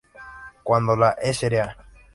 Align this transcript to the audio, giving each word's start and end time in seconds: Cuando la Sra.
Cuando 0.63 0.95
la 0.95 1.13
Sra. 1.31 1.77